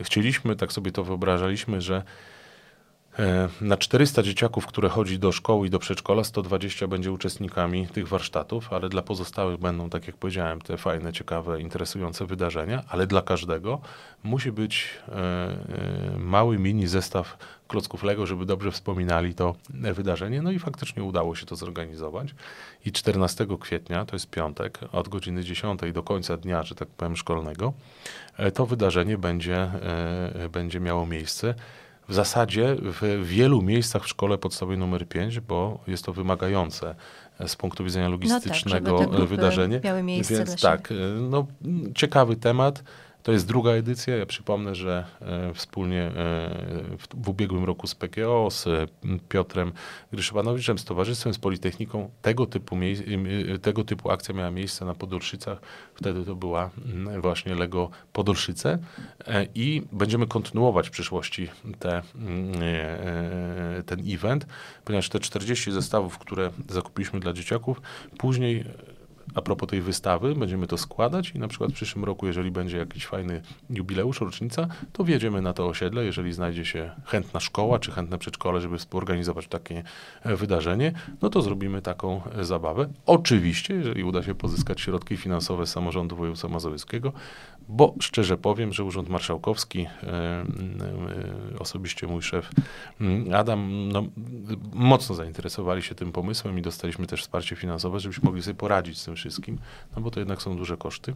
chcieliśmy, 0.03 0.55
tak 0.55 0.73
sobie 0.73 0.91
to 0.91 1.03
wyobrażaliśmy, 1.03 1.81
że 1.81 2.03
na 3.61 3.77
400 3.77 4.23
dzieciaków, 4.23 4.67
które 4.67 4.89
chodzi 4.89 5.19
do 5.19 5.31
szkoły 5.31 5.67
i 5.67 5.69
do 5.69 5.79
przedszkola, 5.79 6.23
120 6.23 6.87
będzie 6.87 7.11
uczestnikami 7.11 7.87
tych 7.87 8.07
warsztatów, 8.07 8.73
ale 8.73 8.89
dla 8.89 9.01
pozostałych 9.01 9.59
będą, 9.59 9.89
tak 9.89 10.07
jak 10.07 10.15
powiedziałem, 10.15 10.61
te 10.61 10.77
fajne, 10.77 11.13
ciekawe, 11.13 11.61
interesujące 11.61 12.25
wydarzenia, 12.25 12.83
ale 12.89 13.07
dla 13.07 13.21
każdego 13.21 13.81
musi 14.23 14.51
być 14.51 14.89
e, 15.07 15.13
e, 15.13 16.17
mały 16.17 16.59
mini 16.59 16.87
zestaw 16.87 17.37
klocków 17.67 18.03
Lego, 18.03 18.25
żeby 18.25 18.45
dobrze 18.45 18.71
wspominali 18.71 19.35
to 19.35 19.55
wydarzenie. 19.69 20.41
No 20.41 20.51
i 20.51 20.59
faktycznie 20.59 21.03
udało 21.03 21.35
się 21.35 21.45
to 21.45 21.55
zorganizować. 21.55 22.35
I 22.85 22.91
14 22.91 23.47
kwietnia, 23.59 24.05
to 24.05 24.15
jest 24.15 24.29
piątek, 24.29 24.79
od 24.91 25.09
godziny 25.09 25.43
10 25.43 25.81
do 25.93 26.03
końca 26.03 26.37
dnia, 26.37 26.63
że 26.63 26.75
tak 26.75 26.87
powiem, 26.87 27.15
szkolnego, 27.15 27.73
to 28.53 28.65
wydarzenie 28.65 29.17
będzie, 29.17 29.71
będzie 30.51 30.79
miało 30.79 31.05
miejsce 31.05 31.55
w 32.07 32.13
zasadzie 32.13 32.75
w 32.81 33.23
wielu 33.25 33.61
miejscach 33.61 34.03
w 34.03 34.07
szkole 34.07 34.37
podstawowej 34.37 34.77
numer 34.77 35.07
5, 35.07 35.39
bo 35.39 35.79
jest 35.87 36.05
to 36.05 36.13
wymagające 36.13 36.95
z 37.47 37.55
punktu 37.55 37.83
widzenia 37.83 38.09
logistycznego 38.09 38.91
no 39.11 39.17
tak, 39.19 39.27
wydarzenie. 39.27 39.81
Miały 39.83 40.03
miejsce 40.03 40.35
Więc 40.35 40.61
tak, 40.61 40.93
no, 41.29 41.47
ciekawy 41.95 42.35
temat. 42.35 42.83
To 43.27 43.31
jest 43.31 43.47
druga 43.47 43.71
edycja. 43.71 44.15
Ja 44.17 44.25
przypomnę, 44.25 44.75
że 44.75 45.05
e, 45.21 45.53
wspólnie 45.53 46.01
e, 46.01 46.11
w, 46.97 47.23
w, 47.23 47.29
ubiegłym 47.29 47.63
roku 47.63 47.87
z 47.87 47.95
PGO, 47.95 48.51
z 48.51 48.91
Piotrem 49.29 49.71
Gryszybanowiczem, 50.13 50.77
z 50.77 50.85
Towarzystwem, 50.85 51.33
z 51.33 51.37
Politechniką, 51.37 52.09
tego 52.21 52.45
typu, 52.45 52.75
e, 52.75 53.59
tego 53.59 53.83
typu 53.83 54.11
akcja 54.11 54.35
miała 54.35 54.51
miejsce 54.51 54.85
na 54.85 54.93
Podolszycach. 54.93 55.61
Wtedy 55.95 56.25
to 56.25 56.35
była 56.35 56.69
właśnie 57.21 57.55
Lego 57.55 57.89
Podolszyce 58.13 58.79
i 59.55 59.83
będziemy 59.91 60.27
kontynuować 60.27 60.87
w 60.87 60.91
przyszłości 60.91 61.49
te, 61.79 62.01
ten 63.85 63.99
event, 64.13 64.45
ponieważ 64.85 65.09
te 65.09 65.19
40 65.19 65.71
zestawów, 65.71 66.17
które 66.17 66.51
zakupiliśmy 66.69 67.19
dla 67.19 67.33
dzieciaków, 67.33 67.81
później 68.17 68.65
a 69.35 69.41
propos 69.41 69.69
tej 69.69 69.81
wystawy, 69.81 70.35
będziemy 70.35 70.67
to 70.67 70.77
składać 70.77 71.31
i 71.31 71.39
na 71.39 71.47
przykład 71.47 71.71
w 71.71 71.73
przyszłym 71.73 72.05
roku, 72.05 72.27
jeżeli 72.27 72.51
będzie 72.51 72.77
jakiś 72.77 73.05
fajny 73.05 73.41
jubileusz, 73.69 74.21
rocznica, 74.21 74.67
to 74.93 75.03
wjedziemy 75.03 75.41
na 75.41 75.53
to 75.53 75.67
osiedle, 75.67 76.05
jeżeli 76.05 76.33
znajdzie 76.33 76.65
się 76.65 76.91
chętna 77.05 77.39
szkoła 77.39 77.79
czy 77.79 77.91
chętne 77.91 78.17
przedszkole, 78.17 78.61
żeby 78.61 78.77
współorganizować 78.77 79.47
takie 79.47 79.83
e, 80.23 80.35
wydarzenie, 80.35 80.93
no 81.21 81.29
to 81.29 81.41
zrobimy 81.41 81.81
taką 81.81 82.21
e, 82.25 82.45
zabawę. 82.45 82.89
Oczywiście, 83.05 83.73
jeżeli 83.73 84.03
uda 84.03 84.23
się 84.23 84.35
pozyskać 84.35 84.81
środki 84.81 85.17
finansowe 85.17 85.67
z 85.67 85.69
samorządu 85.69 86.15
województwa 86.15 86.47
mazowieckiego, 86.47 87.13
bo 87.69 87.95
szczerze 87.99 88.37
powiem, 88.37 88.73
że 88.73 88.83
Urząd 88.83 89.09
Marszałkowski, 89.09 89.87
e, 90.03 90.45
osobiście 91.59 92.07
mój 92.07 92.21
szef 92.21 92.49
Adam, 93.35 93.89
no, 93.89 94.03
mocno 94.73 95.15
zainteresowali 95.15 95.81
się 95.81 95.95
tym 95.95 96.11
pomysłem 96.11 96.59
i 96.59 96.61
dostaliśmy 96.61 97.07
też 97.07 97.21
wsparcie 97.21 97.55
finansowe, 97.55 97.99
żebyśmy 97.99 98.25
mogli 98.25 98.43
sobie 98.43 98.55
poradzić 98.55 98.99
z 98.99 99.05
tym 99.05 99.16
wszystkim, 99.17 99.59
no 99.95 100.01
bo 100.01 100.11
to 100.11 100.19
jednak 100.19 100.41
są 100.41 100.57
duże 100.57 100.77
koszty. 100.77 101.13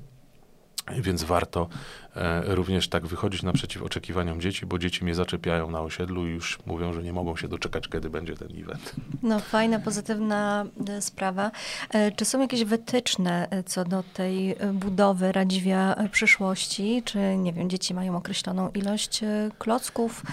Więc 0.97 1.23
warto 1.23 1.69
e, 2.15 2.55
również 2.55 2.87
tak 2.87 3.07
wychodzić 3.07 3.43
naprzeciw 3.43 3.83
oczekiwaniom 3.83 4.41
dzieci, 4.41 4.65
bo 4.65 4.79
dzieci 4.79 5.03
mnie 5.03 5.15
zaczepiają 5.15 5.71
na 5.71 5.81
osiedlu 5.81 6.27
i 6.27 6.29
już 6.29 6.59
mówią, 6.65 6.93
że 6.93 7.03
nie 7.03 7.13
mogą 7.13 7.35
się 7.35 7.47
doczekać, 7.47 7.87
kiedy 7.87 8.09
będzie 8.09 8.35
ten 8.35 8.47
event. 8.61 8.95
No 9.23 9.39
fajna, 9.39 9.79
pozytywna 9.79 10.65
e, 10.87 11.01
sprawa. 11.01 11.51
E, 11.89 12.11
czy 12.11 12.25
są 12.25 12.41
jakieś 12.41 12.63
wytyczne 12.63 13.47
co 13.65 13.85
do 13.85 14.03
tej 14.13 14.55
budowy 14.73 15.31
Radziwia 15.31 15.95
przyszłości? 16.11 17.01
Czy, 17.05 17.37
nie 17.37 17.53
wiem, 17.53 17.69
dzieci 17.69 17.93
mają 17.93 18.15
określoną 18.17 18.69
ilość 18.69 19.21
klocków? 19.57 20.23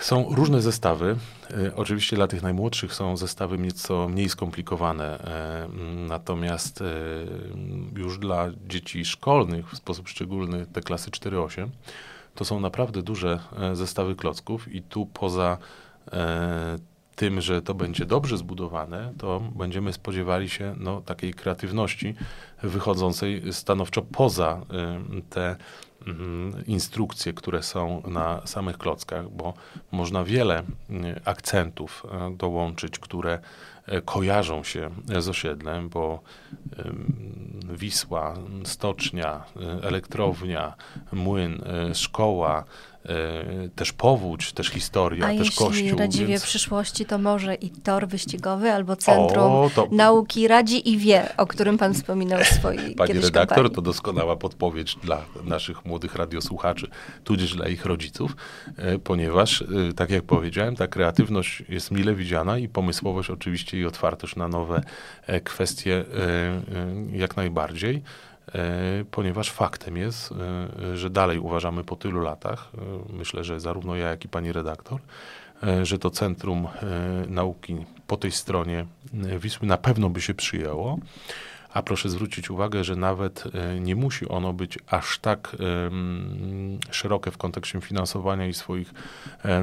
Są 0.00 0.34
różne 0.34 0.62
zestawy. 0.62 1.16
E, 1.50 1.76
oczywiście 1.76 2.16
dla 2.16 2.26
tych 2.26 2.42
najmłodszych 2.42 2.94
są 2.94 3.16
zestawy 3.16 3.58
nieco 3.58 4.08
mniej 4.08 4.28
skomplikowane, 4.28 5.18
e, 5.18 5.68
natomiast 6.08 6.82
e, 6.82 6.84
już 7.96 8.18
dla 8.18 8.46
dzieci 8.68 9.04
szkolnych, 9.04 9.70
w 9.70 9.76
sposób 9.76 10.08
szczególny 10.08 10.66
te 10.66 10.80
klasy 10.80 11.10
4-8, 11.10 11.68
to 12.34 12.44
są 12.44 12.60
naprawdę 12.60 13.02
duże 13.02 13.38
zestawy 13.72 14.16
klocków 14.16 14.74
i 14.74 14.82
tu 14.82 15.06
poza 15.06 15.58
tym, 17.16 17.40
że 17.40 17.62
to 17.62 17.74
będzie 17.74 18.06
dobrze 18.06 18.38
zbudowane, 18.38 19.12
to 19.18 19.40
będziemy 19.40 19.92
spodziewali 19.92 20.48
się 20.48 20.74
no, 20.78 21.00
takiej 21.00 21.34
kreatywności 21.34 22.14
wychodzącej 22.62 23.52
stanowczo 23.52 24.02
poza 24.02 24.60
te 25.30 25.56
instrukcje, 26.66 27.32
które 27.32 27.62
są 27.62 28.02
na 28.06 28.46
samych 28.46 28.78
klockach, 28.78 29.30
bo 29.30 29.54
można 29.92 30.24
wiele 30.24 30.62
mm, 30.90 31.20
akcentów 31.24 32.06
e, 32.12 32.36
dołączyć, 32.36 32.98
które 32.98 33.38
kojarzą 34.04 34.64
się 34.64 34.90
z 35.18 35.28
osiedlem, 35.28 35.88
bo 35.88 36.20
Wisła, 37.72 38.34
stocznia, 38.64 39.44
e, 39.56 39.82
elektrownia, 39.82 40.74
młyn, 41.12 41.62
szkoła, 41.94 42.64
E, 43.08 43.68
też 43.68 43.92
powódź, 43.92 44.52
też 44.52 44.68
historia, 44.68 45.26
A 45.26 45.28
też 45.28 45.38
jeśli 45.38 45.56
kościół. 45.66 45.98
Radziwie 45.98 46.26
więc... 46.26 46.42
w 46.42 46.46
przyszłości, 46.46 47.06
to 47.06 47.18
może 47.18 47.54
i 47.54 47.70
tor 47.70 48.08
wyścigowy 48.08 48.72
albo 48.72 48.96
Centrum 48.96 49.52
o, 49.52 49.70
to... 49.74 49.88
Nauki 49.90 50.48
Radzi 50.48 50.90
i 50.90 50.98
Wie, 50.98 51.36
o 51.36 51.46
którym 51.46 51.78
pan 51.78 51.94
wspominał 51.94 52.40
w 52.40 52.46
swojej 52.46 52.94
Pani 52.94 53.12
redaktor, 53.12 53.46
kampanii. 53.46 53.74
to 53.74 53.82
doskonała 53.82 54.36
podpowiedź 54.36 54.96
dla 55.02 55.24
naszych 55.44 55.84
młodych 55.84 56.14
radiosłuchaczy, 56.14 56.86
tudzież 57.24 57.56
dla 57.56 57.68
ich 57.68 57.84
rodziców, 57.84 58.36
e, 58.76 58.98
ponieważ, 58.98 59.62
e, 59.62 59.66
tak 59.96 60.10
jak 60.10 60.24
powiedziałem, 60.24 60.76
ta 60.76 60.86
kreatywność 60.86 61.62
jest 61.68 61.90
mile 61.90 62.14
widziana 62.14 62.58
i 62.58 62.68
pomysłowość 62.68 63.30
oczywiście 63.30 63.77
i 63.78 63.86
otwartość 63.86 64.36
na 64.36 64.48
nowe 64.48 64.82
kwestie 65.44 66.04
jak 67.12 67.36
najbardziej. 67.36 68.02
E, 68.54 69.04
ponieważ 69.10 69.50
faktem 69.50 69.96
jest, 69.96 70.32
e, 70.32 70.96
że 70.96 71.10
dalej 71.10 71.38
uważamy 71.38 71.84
po 71.84 71.96
tylu 71.96 72.20
latach, 72.20 72.70
e, 72.78 73.12
myślę, 73.12 73.44
że 73.44 73.60
zarówno 73.60 73.96
ja, 73.96 74.08
jak 74.08 74.24
i 74.24 74.28
pani 74.28 74.52
redaktor, 74.52 75.00
że 75.82 75.98
to 75.98 76.10
Centrum 76.10 76.68
Nauki 77.28 77.76
po 78.06 78.16
tej 78.16 78.32
stronie 78.32 78.86
Wisły 79.38 79.66
na 79.66 79.76
pewno 79.76 80.10
by 80.10 80.20
się 80.20 80.34
przyjęło. 80.34 80.98
A 81.72 81.82
proszę 81.82 82.08
zwrócić 82.08 82.50
uwagę, 82.50 82.84
że 82.84 82.96
nawet 82.96 83.44
nie 83.80 83.96
musi 83.96 84.28
ono 84.28 84.52
być 84.52 84.78
aż 84.86 85.18
tak 85.18 85.56
szerokie 86.90 87.30
w 87.30 87.38
kontekście 87.38 87.80
finansowania 87.80 88.46
i 88.46 88.54
swoich 88.54 88.94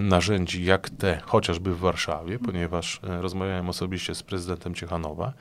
narzędzi, 0.01 0.65
jak 0.65 0.89
te 0.89 1.21
chociażby 1.25 1.75
w 1.75 1.79
Warszawie, 1.79 2.39
ponieważ 2.39 2.99
rozmawiałem 3.03 3.69
osobiście 3.69 4.15
z 4.15 4.23
prezydentem 4.23 4.75
Ciechanowa 4.75 5.33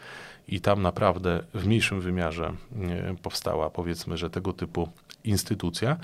i 0.48 0.60
tam 0.60 0.82
naprawdę 0.82 1.40
w 1.54 1.66
mniejszym 1.66 2.00
wymiarze 2.00 2.52
powstała, 3.22 3.70
powiedzmy, 3.70 4.16
że 4.16 4.30
tego 4.30 4.52
typu 4.52 4.88
instytucja, 5.24 5.96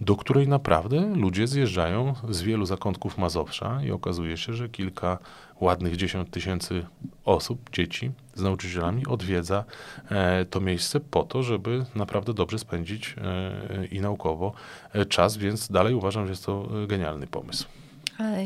do 0.00 0.16
której 0.16 0.48
naprawdę 0.48 1.14
ludzie 1.16 1.46
zjeżdżają 1.46 2.14
z 2.30 2.42
wielu 2.42 2.66
zakątków 2.66 3.18
Mazowsza 3.18 3.82
i 3.82 3.90
okazuje 3.90 4.36
się, 4.36 4.52
że 4.54 4.68
kilka 4.68 5.18
ładnych 5.60 5.96
dziesiąt 5.96 6.30
tysięcy 6.30 6.86
osób, 7.24 7.70
dzieci 7.72 8.10
z 8.34 8.42
nauczycielami 8.42 9.06
odwiedza 9.06 9.64
e, 10.10 10.44
to 10.44 10.60
miejsce 10.60 11.00
po 11.00 11.22
to, 11.22 11.42
żeby 11.42 11.84
naprawdę 11.94 12.34
dobrze 12.34 12.58
spędzić 12.58 13.16
e, 13.18 13.86
i 13.86 14.00
naukowo 14.00 14.52
e, 14.92 15.06
czas, 15.06 15.36
więc 15.36 15.70
dalej 15.70 15.94
uważam, 15.94 16.26
że 16.26 16.32
jest 16.32 16.46
to 16.46 16.68
genialny 16.86 17.26
pomysł. 17.26 17.68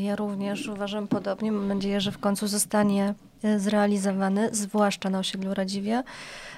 Ja 0.01 0.15
również 0.15 0.67
uważam 0.67 1.07
podobnie. 1.07 1.51
Mam 1.51 1.67
nadzieję, 1.67 2.01
że 2.01 2.11
w 2.11 2.17
końcu 2.17 2.47
zostanie 2.47 3.13
e, 3.43 3.59
zrealizowany, 3.59 4.49
zwłaszcza 4.55 5.09
na 5.09 5.19
osiedlu 5.19 5.53
Radziwie, 5.53 6.03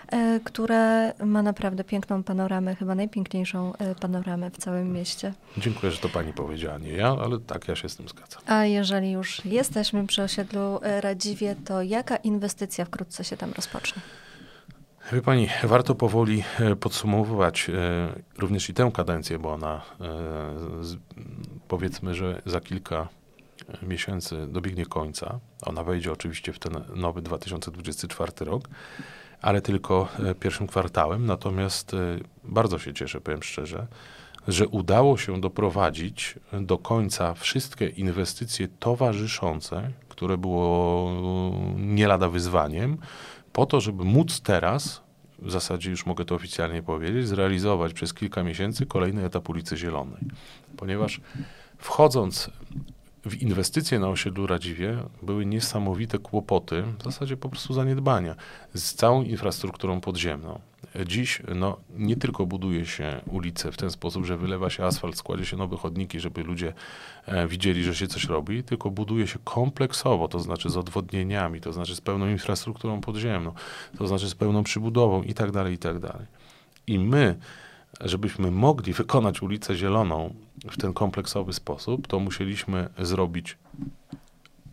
e, 0.08 0.40
które 0.44 1.14
ma 1.26 1.42
naprawdę 1.42 1.84
piękną 1.84 2.24
panoramę, 2.24 2.76
chyba 2.76 2.96
najpiękniejszą 2.96 3.74
e, 3.76 3.96
panoramę 3.96 4.52
w 4.52 4.58
całym 4.58 4.94
mieście. 4.94 5.34
Dziękuję, 5.58 5.92
że 5.92 5.98
to 5.98 6.10
pani 6.10 6.34
powiedziała, 6.34 6.78
nie 6.78 6.92
ja, 6.92 7.08
ale 7.08 7.40
tak, 7.40 7.68
ja 7.68 7.76
się 7.76 7.90
z 7.90 7.96
tym 7.96 8.08
zgadzam. 8.08 8.42
A 8.46 8.66
jeżeli 8.66 9.12
już 9.12 9.46
jesteśmy 9.46 10.08
przy 10.08 10.24
osiedlu 10.24 10.80
Radziwie, 11.02 11.56
to 11.66 11.82
jaka 11.82 12.16
inwestycja 12.16 12.86
wkrótce 12.86 13.24
się 13.24 13.38
tam 13.38 13.52
rozpocznie? 13.52 14.02
Wie 15.12 15.22
pani, 15.22 15.48
warto 15.64 15.96
powoli 15.96 16.44
podsumowywać 16.80 17.72
również 18.38 18.70
i 18.70 18.74
tę 18.74 18.92
kadencję, 18.94 19.40
bo 19.40 19.54
ona 19.54 19.82
powiedzmy, 21.68 22.16
że 22.16 22.42
za 22.46 22.62
kilka 22.62 23.08
miesięcy 23.82 24.48
dobiegnie 24.48 24.86
końca. 24.86 25.40
Ona 25.62 25.84
wejdzie 25.84 26.12
oczywiście 26.12 26.54
w 26.54 26.60
ten 26.60 26.84
nowy 26.96 27.22
2024 27.22 28.32
rok, 28.40 28.70
ale 29.42 29.62
tylko 29.62 30.08
e, 30.20 30.36
pierwszym 30.36 30.68
kwartałem. 30.68 31.26
Natomiast 31.26 31.94
e, 31.94 31.98
bardzo 32.44 32.80
się 32.80 32.94
cieszę, 32.94 33.22
powiem 33.22 33.44
szczerze, 33.44 33.88
że 34.48 34.68
udało 34.68 35.18
się 35.18 35.42
doprowadzić 35.42 36.36
do 36.54 36.78
końca 36.78 37.34
wszystkie 37.34 37.88
inwestycje 37.88 38.68
towarzyszące, 38.68 39.92
które 40.10 40.38
było 40.38 41.12
nie 41.78 42.08
lada 42.08 42.30
wyzwaniem, 42.30 42.98
po 43.54 43.66
to, 43.66 43.82
żeby 43.82 44.04
móc 44.04 44.42
teraz, 44.42 45.02
w 45.40 45.52
zasadzie 45.52 45.90
już 45.90 46.06
mogę 46.06 46.26
to 46.26 46.36
oficjalnie 46.36 46.84
powiedzieć, 46.84 47.28
zrealizować 47.28 47.94
przez 47.94 48.14
kilka 48.14 48.44
miesięcy 48.44 48.86
kolejny 48.86 49.26
etap 49.26 49.50
ulicy 49.50 49.78
Zielonej. 49.78 50.22
Ponieważ 50.78 51.22
wchodząc 51.78 52.50
w 53.26 53.42
inwestycje 53.42 54.00
na 54.00 54.08
osiedlu 54.08 54.48
Radziwie 54.48 54.98
były 55.22 55.46
niesamowite 55.46 56.20
kłopoty, 56.20 56.84
w 57.00 57.04
zasadzie 57.04 57.38
po 57.38 57.50
prostu 57.50 57.74
zaniedbania 57.74 58.36
z 58.74 58.94
całą 58.94 59.24
infrastrukturą 59.24 60.02
podziemną. 60.02 60.60
Dziś 61.06 61.42
no, 61.56 61.78
nie 61.98 62.16
tylko 62.16 62.46
buduje 62.46 62.86
się 62.86 63.22
ulice 63.32 63.72
w 63.72 63.78
ten 63.78 63.92
sposób, 63.92 64.26
że 64.26 64.38
wylewa 64.38 64.70
się 64.70 64.86
asfalt, 64.86 65.18
składzie 65.18 65.46
się 65.46 65.58
nowe 65.58 65.78
chodniki, 65.78 66.20
żeby 66.20 66.44
ludzie 66.44 66.74
e, 67.26 67.48
widzieli, 67.48 67.84
że 67.84 67.96
się 67.96 68.08
coś 68.08 68.26
robi, 68.26 68.64
tylko 68.64 68.92
buduje 68.92 69.28
się 69.28 69.40
kompleksowo, 69.44 70.28
to 70.28 70.40
znaczy 70.40 70.70
z 70.70 70.78
odwodnieniami, 70.78 71.62
to 71.62 71.74
znaczy 71.74 71.96
z 71.96 72.02
pełną 72.02 72.28
infrastrukturą 72.28 73.02
podziemną, 73.02 73.54
to 73.98 74.08
znaczy 74.08 74.30
z 74.30 74.36
pełną 74.36 74.64
przybudową 74.64 75.24
i 75.24 75.34
tak 75.34 75.52
dalej, 75.52 75.74
i 75.74 75.78
tak 75.78 76.00
dalej. 76.00 76.26
I 76.88 77.00
my 77.00 77.36
żebyśmy 78.02 78.52
mogli 78.52 78.94
wykonać 78.94 79.42
ulicę 79.42 79.76
Zieloną 79.76 80.34
w 80.72 80.78
ten 80.78 80.94
kompleksowy 80.94 81.54
sposób, 81.54 82.08
to 82.08 82.20
musieliśmy 82.20 82.90
zrobić 82.98 83.58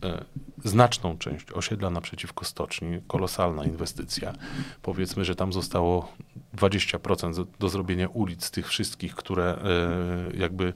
e, 0.05 0.25
znaczną 0.65 1.19
część 1.19 1.53
osiedla 1.53 1.91
naprzeciwko 1.91 2.45
stoczni, 2.45 3.01
kolosalna 3.07 3.65
inwestycja. 3.65 4.33
Powiedzmy, 4.83 5.25
że 5.25 5.35
tam 5.35 5.53
zostało 5.53 6.13
20% 6.57 7.47
do 7.59 7.69
zrobienia 7.69 8.09
ulic 8.09 8.51
tych 8.51 8.69
wszystkich, 8.69 9.15
które 9.15 9.45
e, 9.45 10.37
jakby 10.37 10.73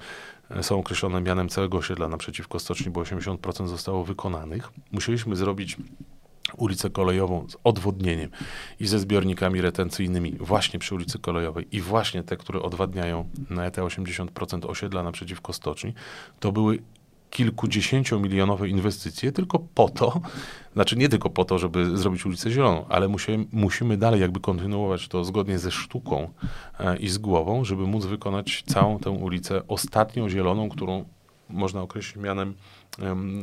są 0.62 0.78
określone 0.78 1.20
mianem 1.20 1.48
całego 1.48 1.78
osiedla 1.78 2.08
naprzeciwko 2.08 2.58
stoczni, 2.58 2.90
bo 2.90 3.02
80% 3.02 3.68
zostało 3.68 4.04
wykonanych. 4.04 4.72
Musieliśmy 4.92 5.36
zrobić 5.36 5.76
ulicę 6.56 6.90
kolejową 6.90 7.48
z 7.48 7.56
odwodnieniem 7.64 8.30
i 8.80 8.86
ze 8.86 8.98
zbiornikami 8.98 9.60
retencyjnymi 9.60 10.32
właśnie 10.40 10.78
przy 10.78 10.94
ulicy 10.94 11.18
Kolejowej. 11.18 11.68
I 11.72 11.80
właśnie 11.80 12.22
te, 12.22 12.36
które 12.36 12.62
odwadniają 12.62 13.28
na 13.50 13.70
te 13.70 13.82
80% 13.82 14.70
osiedla 14.70 15.02
naprzeciwko 15.02 15.52
stoczni, 15.52 15.94
to 16.40 16.52
były 16.52 16.78
kilkudziesięciomilionowe 17.30 18.68
inwestycje 18.68 19.32
tylko 19.32 19.58
po 19.58 19.88
to, 19.88 20.20
znaczy 20.72 20.96
nie 20.96 21.08
tylko 21.08 21.30
po 21.30 21.44
to, 21.44 21.58
żeby 21.58 21.98
zrobić 21.98 22.26
ulicę 22.26 22.50
zieloną, 22.50 22.86
ale 22.88 23.08
musimy, 23.08 23.46
musimy 23.52 23.96
dalej 23.96 24.20
jakby 24.20 24.40
kontynuować 24.40 25.08
to 25.08 25.24
zgodnie 25.24 25.58
ze 25.58 25.70
sztuką 25.70 26.28
e, 26.80 26.96
i 26.96 27.08
z 27.08 27.18
głową, 27.18 27.64
żeby 27.64 27.86
móc 27.86 28.06
wykonać 28.06 28.64
całą 28.66 28.98
tę 28.98 29.10
ulicę 29.10 29.62
ostatnią 29.68 30.28
zieloną, 30.28 30.68
którą 30.68 31.04
można 31.50 31.82
określić 31.82 32.16
mianem 32.16 32.54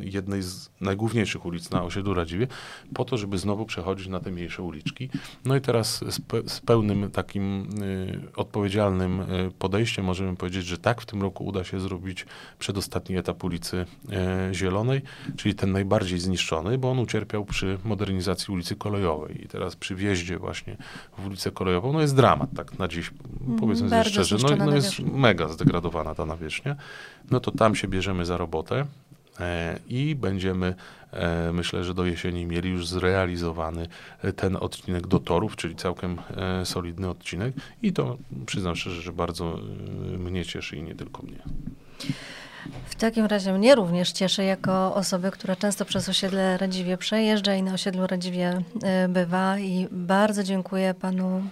jednej 0.01 0.41
z 0.41 0.69
najgłówniejszych 0.81 1.45
ulic 1.45 1.71
na 1.71 1.83
osiedlu 1.83 2.13
Radziwie, 2.13 2.47
po 2.93 3.05
to, 3.05 3.17
żeby 3.17 3.37
znowu 3.37 3.65
przechodzić 3.65 4.07
na 4.07 4.19
te 4.19 4.31
mniejsze 4.31 4.63
uliczki. 4.63 5.09
No 5.45 5.55
i 5.55 5.61
teraz 5.61 6.03
z, 6.09 6.21
pe 6.21 6.49
z 6.49 6.59
pełnym 6.59 7.11
takim 7.11 7.69
y, 7.83 8.21
odpowiedzialnym 8.35 9.21
y, 9.21 9.51
podejściem 9.59 10.05
możemy 10.05 10.35
powiedzieć, 10.35 10.65
że 10.65 10.77
tak, 10.77 11.01
w 11.01 11.05
tym 11.05 11.21
roku 11.21 11.45
uda 11.45 11.63
się 11.63 11.79
zrobić 11.79 12.25
przedostatni 12.59 13.17
etap 13.17 13.43
ulicy 13.43 13.85
y, 14.51 14.53
Zielonej, 14.53 15.01
czyli 15.37 15.55
ten 15.55 15.71
najbardziej 15.71 16.19
zniszczony, 16.19 16.77
bo 16.77 16.91
on 16.91 16.99
ucierpiał 16.99 17.45
przy 17.45 17.77
modernizacji 17.83 18.53
ulicy 18.53 18.75
Kolejowej 18.75 19.43
i 19.45 19.47
teraz 19.47 19.75
przy 19.75 19.95
wjeździe 19.95 20.37
właśnie 20.37 20.77
w 21.17 21.25
ulicę 21.25 21.51
Kolejową, 21.51 21.93
no 21.93 22.01
jest 22.01 22.15
dramat 22.15 22.49
tak 22.55 22.79
na 22.79 22.87
dziś, 22.87 23.11
mm, 23.47 23.59
powiedzmy 23.59 23.89
sobie 23.89 24.03
szczerze, 24.03 24.37
no, 24.43 24.65
no 24.65 24.75
jest 24.75 24.99
mega 24.99 25.47
zdegradowana 25.47 26.15
ta 26.15 26.25
nawierzchnia, 26.25 26.75
no 27.31 27.39
to 27.39 27.51
tam 27.51 27.75
się 27.75 27.87
bierzemy 27.87 28.25
za 28.25 28.37
robotę. 28.37 28.85
E, 29.39 29.79
i 29.87 30.15
będziemy, 30.15 30.75
e, 31.11 31.51
myślę, 31.53 31.83
że 31.83 31.93
do 31.93 32.05
jesieni 32.05 32.45
mieli 32.45 32.69
już 32.69 32.87
zrealizowany 32.87 33.87
e, 34.21 34.33
ten 34.33 34.57
odcinek 34.59 35.07
do 35.07 35.19
torów, 35.19 35.55
czyli 35.55 35.75
całkiem 35.75 36.17
solidny 36.63 37.09
odcinek 37.09 37.53
i 37.81 37.93
to 37.93 38.17
przyznam 38.45 38.75
szczerze, 38.75 39.01
że 39.01 39.13
bardzo 39.13 39.59
mnie 40.17 40.45
cieszy 40.45 40.77
i 40.77 40.83
nie 40.83 40.95
tylko 40.95 41.23
mnie. 41.23 41.39
W 42.85 42.95
takim 42.95 43.25
razie 43.25 43.53
mnie 43.53 43.75
również 43.75 44.11
cieszy 44.11 44.43
jako 44.43 44.95
osoby, 44.95 45.31
która 45.31 45.55
często 45.55 45.85
przez 45.85 46.09
osiedle 46.09 46.57
Radziwie 46.57 46.97
przejeżdża 46.97 47.55
i 47.55 47.63
na 47.63 47.73
osiedlu 47.73 48.07
Radziwie 48.07 48.61
bywa 49.09 49.59
i 49.59 49.87
bardzo 49.91 50.43
dziękuję 50.43 50.93
panu 50.93 51.43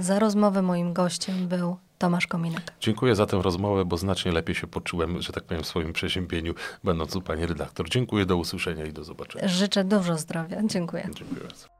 za 0.00 0.18
rozmowę. 0.18 0.62
Moim 0.62 0.92
gościem 0.92 1.48
był 1.48 1.76
Tomasz 1.98 2.26
Kominek. 2.26 2.72
Dziękuję 2.80 3.14
za 3.14 3.26
tę 3.26 3.42
rozmowę, 3.42 3.84
bo 3.84 3.96
znacznie 3.96 4.32
lepiej 4.32 4.54
się 4.54 4.66
poczułem, 4.66 5.22
że 5.22 5.32
tak 5.32 5.44
powiem, 5.44 5.62
w 5.62 5.66
swoim 5.66 5.92
przeziębieniu, 5.92 6.54
będąc 6.84 7.16
u 7.16 7.22
pani 7.22 7.46
redaktor. 7.46 7.88
Dziękuję, 7.88 8.26
do 8.26 8.36
usłyszenia 8.36 8.84
i 8.84 8.92
do 8.92 9.04
zobaczenia. 9.04 9.48
Życzę 9.48 9.84
dużo 9.84 10.18
zdrowia. 10.18 10.62
Dziękuję. 10.64 11.08
Dziękuję 11.14 11.40
bardzo. 11.40 11.75